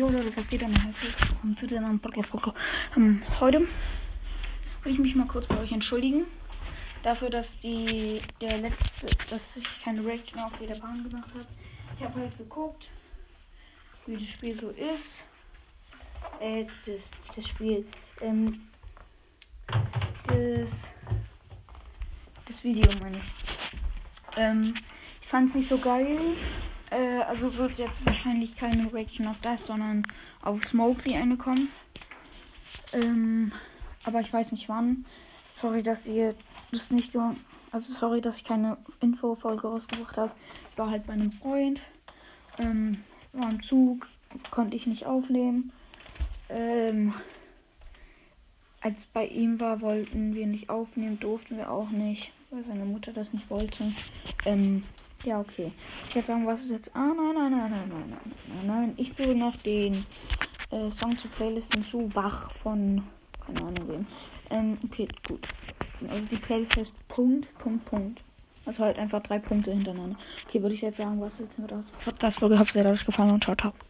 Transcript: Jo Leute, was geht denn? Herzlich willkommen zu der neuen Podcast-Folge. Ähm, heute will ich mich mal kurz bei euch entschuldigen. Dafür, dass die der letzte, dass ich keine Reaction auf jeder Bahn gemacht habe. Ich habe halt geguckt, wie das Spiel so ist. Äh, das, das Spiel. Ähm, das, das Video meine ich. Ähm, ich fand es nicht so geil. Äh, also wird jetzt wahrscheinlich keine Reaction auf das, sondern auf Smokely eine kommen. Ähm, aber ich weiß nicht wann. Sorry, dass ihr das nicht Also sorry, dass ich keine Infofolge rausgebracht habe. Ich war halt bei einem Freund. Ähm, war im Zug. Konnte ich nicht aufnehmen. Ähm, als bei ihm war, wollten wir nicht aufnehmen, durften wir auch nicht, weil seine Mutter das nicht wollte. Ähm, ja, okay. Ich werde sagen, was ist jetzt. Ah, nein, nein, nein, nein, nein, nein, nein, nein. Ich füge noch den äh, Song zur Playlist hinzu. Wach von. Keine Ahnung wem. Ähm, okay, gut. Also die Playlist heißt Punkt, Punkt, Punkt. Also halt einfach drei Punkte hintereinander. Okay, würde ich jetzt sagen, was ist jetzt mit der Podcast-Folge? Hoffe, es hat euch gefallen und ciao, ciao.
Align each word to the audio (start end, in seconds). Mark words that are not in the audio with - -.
Jo 0.00 0.08
Leute, 0.08 0.34
was 0.34 0.48
geht 0.48 0.62
denn? 0.62 0.74
Herzlich 0.74 1.12
willkommen 1.28 1.54
zu 1.58 1.66
der 1.66 1.82
neuen 1.82 2.00
Podcast-Folge. 2.00 2.54
Ähm, 2.96 3.22
heute 3.38 3.68
will 4.82 4.92
ich 4.92 4.98
mich 4.98 5.14
mal 5.14 5.26
kurz 5.26 5.46
bei 5.46 5.58
euch 5.58 5.72
entschuldigen. 5.72 6.24
Dafür, 7.02 7.28
dass 7.28 7.58
die 7.58 8.18
der 8.40 8.56
letzte, 8.56 9.08
dass 9.28 9.58
ich 9.58 9.84
keine 9.84 10.02
Reaction 10.02 10.40
auf 10.40 10.58
jeder 10.58 10.76
Bahn 10.76 11.02
gemacht 11.02 11.28
habe. 11.34 11.44
Ich 11.98 12.02
habe 12.02 12.18
halt 12.18 12.38
geguckt, 12.38 12.88
wie 14.06 14.14
das 14.14 14.26
Spiel 14.26 14.58
so 14.58 14.70
ist. 14.70 15.26
Äh, 16.40 16.64
das, 16.64 17.10
das 17.36 17.46
Spiel. 17.46 17.84
Ähm, 18.22 18.68
das, 20.24 20.92
das 22.46 22.64
Video 22.64 22.90
meine 23.02 23.18
ich. 23.18 24.38
Ähm, 24.38 24.74
ich 25.20 25.28
fand 25.28 25.50
es 25.50 25.56
nicht 25.56 25.68
so 25.68 25.76
geil. 25.76 26.16
Äh, 26.90 27.22
also 27.22 27.56
wird 27.56 27.78
jetzt 27.78 28.04
wahrscheinlich 28.04 28.56
keine 28.56 28.92
Reaction 28.92 29.26
auf 29.26 29.40
das, 29.40 29.66
sondern 29.66 30.04
auf 30.42 30.64
Smokely 30.64 31.16
eine 31.16 31.36
kommen. 31.36 31.68
Ähm, 32.92 33.52
aber 34.04 34.20
ich 34.20 34.32
weiß 34.32 34.52
nicht 34.52 34.68
wann. 34.68 35.04
Sorry, 35.50 35.82
dass 35.82 36.06
ihr 36.06 36.34
das 36.70 36.90
nicht 36.90 37.14
Also 37.72 37.92
sorry, 37.92 38.20
dass 38.20 38.38
ich 38.38 38.44
keine 38.44 38.78
Infofolge 39.00 39.68
rausgebracht 39.68 40.16
habe. 40.16 40.32
Ich 40.72 40.78
war 40.78 40.90
halt 40.90 41.06
bei 41.06 41.12
einem 41.12 41.32
Freund. 41.32 41.82
Ähm, 42.58 43.04
war 43.32 43.50
im 43.50 43.62
Zug. 43.62 44.08
Konnte 44.50 44.76
ich 44.76 44.86
nicht 44.86 45.06
aufnehmen. 45.06 45.72
Ähm, 46.48 47.14
als 48.80 49.04
bei 49.04 49.26
ihm 49.26 49.60
war, 49.60 49.80
wollten 49.80 50.34
wir 50.34 50.46
nicht 50.46 50.70
aufnehmen, 50.70 51.20
durften 51.20 51.56
wir 51.56 51.70
auch 51.70 51.90
nicht, 51.90 52.32
weil 52.50 52.64
seine 52.64 52.84
Mutter 52.84 53.12
das 53.12 53.32
nicht 53.32 53.50
wollte. 53.50 53.92
Ähm, 54.46 54.82
ja, 55.24 55.40
okay. 55.40 55.72
Ich 56.08 56.14
werde 56.14 56.26
sagen, 56.26 56.46
was 56.46 56.62
ist 56.62 56.70
jetzt. 56.70 56.96
Ah, 56.96 57.12
nein, 57.14 57.34
nein, 57.34 57.50
nein, 57.52 57.70
nein, 57.70 57.88
nein, 57.88 58.04
nein, 58.08 58.32
nein, 58.48 58.66
nein. 58.66 58.94
Ich 58.96 59.12
füge 59.12 59.34
noch 59.34 59.56
den 59.56 60.04
äh, 60.70 60.90
Song 60.90 61.16
zur 61.18 61.30
Playlist 61.32 61.74
hinzu. 61.74 62.10
Wach 62.14 62.50
von. 62.50 63.02
Keine 63.46 63.60
Ahnung 63.60 63.88
wem. 63.88 64.06
Ähm, 64.50 64.78
okay, 64.84 65.08
gut. 65.26 65.46
Also 66.08 66.24
die 66.26 66.36
Playlist 66.36 66.76
heißt 66.76 67.08
Punkt, 67.08 67.52
Punkt, 67.58 67.84
Punkt. 67.84 68.22
Also 68.64 68.84
halt 68.84 68.98
einfach 68.98 69.22
drei 69.22 69.38
Punkte 69.38 69.72
hintereinander. 69.72 70.16
Okay, 70.46 70.62
würde 70.62 70.74
ich 70.74 70.82
jetzt 70.82 70.98
sagen, 70.98 71.20
was 71.20 71.34
ist 71.34 71.40
jetzt 71.40 71.58
mit 71.58 71.70
der 71.70 71.82
Podcast-Folge? 72.04 72.58
Hoffe, 72.58 72.78
es 72.78 72.84
hat 72.84 72.92
euch 72.92 73.04
gefallen 73.04 73.30
und 73.30 73.44
ciao, 73.44 73.56
ciao. 73.56 73.72